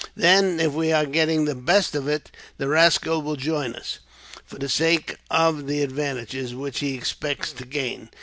[0.15, 3.99] Then, if we are getting the best of it, the rascal will join us,
[4.43, 8.09] for the sake of the advantages which he expects to gain.